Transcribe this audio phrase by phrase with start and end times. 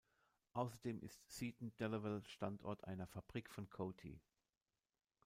[0.53, 4.19] Außerdem ist Seaton Delaval Standort einer Fabrik von Coty.